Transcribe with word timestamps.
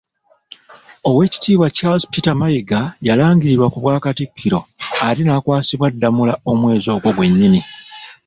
Oweekitiibwa 1.09 1.67
Charles 1.77 2.09
Peter 2.11 2.35
Mayiga 2.39 2.81
yalangirirwa 3.07 3.67
ku 3.73 3.77
Bwakatikkiro 3.83 4.59
ate 5.07 5.21
n'akwasibwa 5.23 5.87
Ddamula 5.93 6.33
omwezi 6.51 6.87
ogwo 6.95 7.09
gwennyini. 7.15 7.61